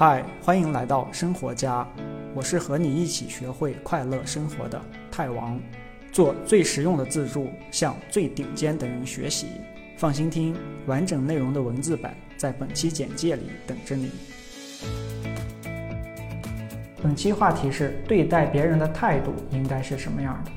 [0.00, 1.86] 嗨，欢迎来到生活家，
[2.34, 4.80] 我是和你一起学会快乐生活的
[5.10, 5.60] 泰王，
[6.10, 9.48] 做最实用的自助，向最顶尖的人学习。
[9.98, 14.10] 放心听，完整内容的文字版在本期简介里等着你。
[17.02, 20.50] 本期话题是对待别人的态度应该是什么样的？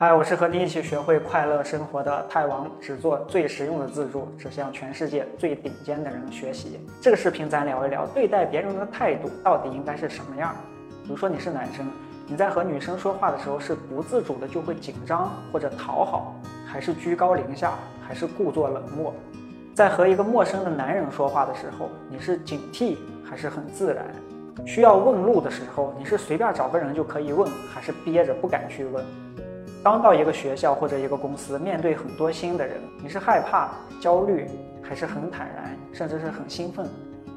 [0.00, 6.78] 嗨，我是和你一起学会快乐生活的泰王，只做最实用的自助，只向全世界最顶尖的人学习。
[7.00, 10.54] 这个视频咱聊一聊，对待别人的态度到底应该是什么样？
[11.02, 11.84] 比如说你是男生，
[12.28, 16.32] 你在和女生说话的时候是不自主的就会紧张或者讨好，
[16.64, 19.12] 还是居高临下，还是故作冷漠？
[19.74, 24.06] 在和一个陌生的男人说话的时候，你是警惕还是很自然？
[24.64, 29.04] 需要问路的时候，你是随便找个人就可以问，还是憋着不敢去问？
[29.82, 33.70] 刚到一个学校或者一个公司，面对很多新的人，你是害怕、
[34.00, 34.46] 焦虑，
[34.82, 36.86] 还是很坦然，甚至是很兴奋？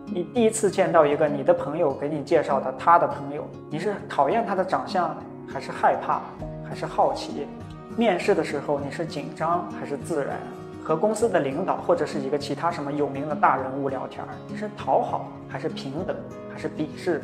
[0.08, 5.16] 你第一次见到一个你的朋友给你介绍的他的朋友，你是讨厌他的长相，
[5.48, 6.22] 还是害怕，
[6.68, 7.48] 还是好奇？
[7.96, 10.38] 面试的时候你是紧张还是自然？
[10.84, 16.18] 和公司的领导或者是一个其他什么有名的大人物聊天，你是讨好还是平等，
[16.52, 17.22] 还是鄙视？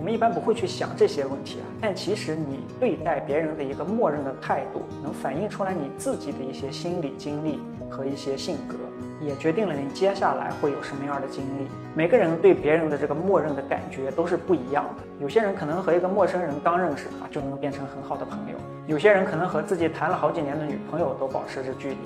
[0.00, 8.76] 我们一般不会去想这些问题啊，但其实你对待别人的一个默认的态度，能反映出来你自己的一些心理经历和一些性格，
[9.20, 11.68] 也决定了你接下来会有什么样的经历。
[11.94, 21.98] 每个人对别人的这个默认的感觉都是不一样的，有些人可能和一个陌生人刚认识啊就能变成很好的朋友，有些人可能和自己谈了好几年的女朋友都保持着距离。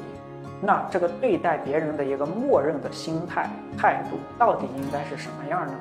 [0.61, 3.49] 那这个对待别人的一个默认的心态
[3.79, 5.75] 态度，到底应该是什么样呢？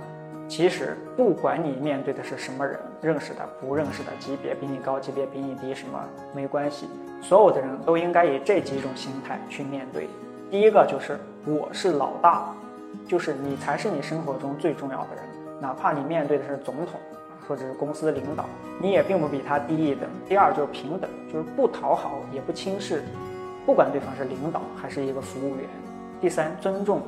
[0.47, 5.99] 其实，不管你面对的是什么人，认识的、不认识的，级别比你高，级别比你低，什么
[6.36, 6.88] 没关系。
[7.22, 10.08] 所有的人都应该以这几种心态去面对。
[10.52, 12.53] 第一个就是我是老大，
[13.08, 15.23] 就是你才是你生活中最重要的人，
[15.59, 16.99] 哪怕你面对的是总统
[17.47, 18.45] 或者是公司领导，
[18.80, 20.08] 你也并不比他低一等。
[20.27, 23.04] 第二就是平等，就是不讨好也不轻视，
[23.65, 25.65] 不管对方是领导还是一个服务员。
[26.21, 27.02] 第三，尊重。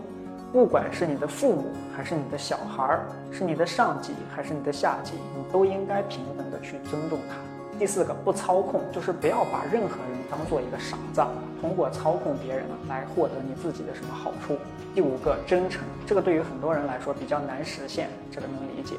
[0.56, 7.36] 不管是你的父母还是你的小孩儿，是你的上级还是你的下级，你都应该平等的去尊重他。
[7.78, 11.22] 第四个，不操控，就是不要把任何人当做一个傻子，
[11.60, 14.56] 通过操控别人来获得你自己的什么好处。
[14.94, 18.96] 第五个，真诚，这个对于很多人来说比较难实现，这个能理解，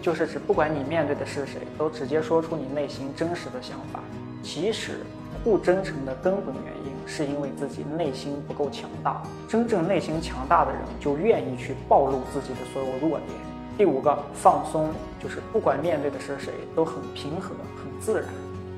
[0.00, 4.00] 就是指不管你面对的是谁，都直接说出你内心真实的想法。
[4.42, 5.00] 其实。
[5.42, 9.22] 不真诚的根本原因，是因为自己内心不够强大。
[9.48, 13.30] 真正内心强大的人，就愿意去暴露自己的所有弱点。
[13.76, 14.88] 第五个，放松，
[15.20, 18.28] 就是不管面对的是谁，都很平和、很自然。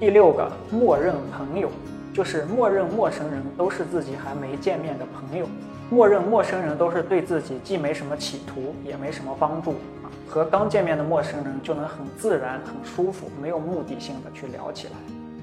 [0.01, 1.69] 第六个，默认朋友，
[2.15, 5.47] 就是默认陌生人都是自己还没见面的朋友，
[5.91, 9.75] 默认陌生人都是对自己既没什么企图，也没什么帮助。
[10.29, 14.93] 和刚见面的陌生人就能很自然、很舒服，没有目的性的去聊起来。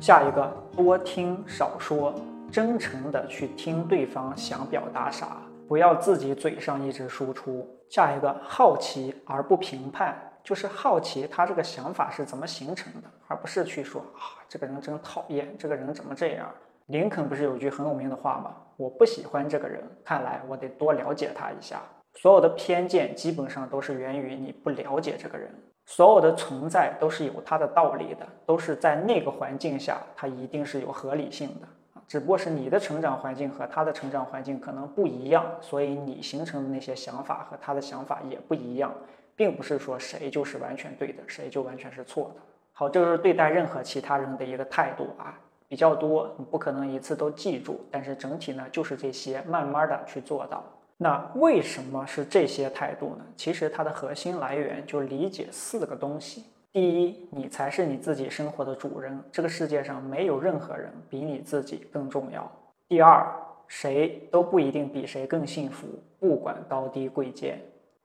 [0.02, 2.14] 下一个，多听少说，
[2.54, 5.38] 真诚的去听对方想表达啥，
[5.68, 7.68] 不要自己嘴上一直输出。
[7.90, 16.48] 下一个，好奇而不评判，就是好奇他这个想法是怎么形成的，而不是去说啊，这个人真讨厌，这个人怎么这样？
[16.86, 18.56] 林肯不是有句很有名的话吗？
[18.78, 21.82] 我不喜欢这个人，看来我得多了解他一下。
[22.22, 25.52] 所有的偏见基本上都是源于你不了解这个人。
[25.88, 31.68] 所有的存在都是有它的道理的，都是在那个环境下，它一定是有合理性的。
[32.08, 38.94] 只不过是你的成长环境和他的成长环境可能不一样，所以你形成的那些想法和他的想法也不一样，
[39.36, 42.42] 并不是说谁就是完全对的，谁就完全是错的。
[42.72, 50.64] 好，这就是对待任何其他人的一个态度啊，比较多，你不可能一次都记住，但是整体呢就是这些，慢慢的去做到。
[50.98, 53.26] 那为什么是这些态度呢？
[53.36, 62.42] 其实它的核心来源就理解四个东西：第一，你才是你自己生活的主人，这个世界上没有任何人比你自己更重要；
[62.90, 63.32] 第二，
[63.68, 65.86] 谁都不一定比谁更幸福，
[66.20, 67.60] 不管高低贵贱；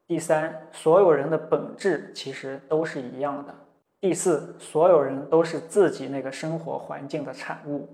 [0.06, 3.54] 第三，所有人的本质其实都是一样的；
[4.02, 7.88] 第四，所有人都是自己那个生活环境的产物。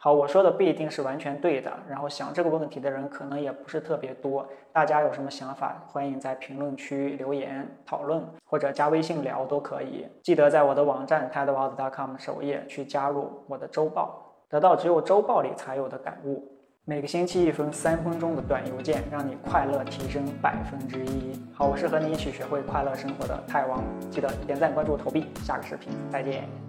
[0.00, 4.46] 好，我说的不一定是完全对的，然后想这个问题的人可能也不是特别多。
[4.72, 10.06] 大家有什么想法，欢迎在评论区留言讨论，或者加微信聊都可以。
[10.22, 16.48] 记得在我的网站 tedworld.com 首页去加入我的周报，得到只有周报里才有的感悟。
[16.84, 21.38] 每个星期一封三分钟的短邮件，让你快乐提升百分之一。
[21.52, 25.26] 好，我是和你一起学会快乐生活的泰王，记得点赞、关注、投币。
[25.42, 26.67] 下个视频再见。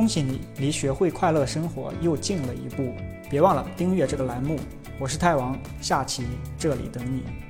[0.00, 2.94] 恭喜你，离学会快乐生活又近了一步。
[3.28, 4.58] 别忘了订阅这个栏目。
[4.98, 6.24] 我是泰王，下期
[6.58, 7.49] 这里等你。